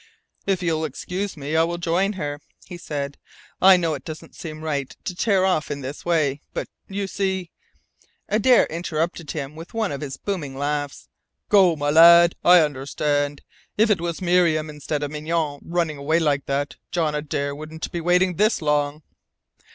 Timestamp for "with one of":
9.55-10.01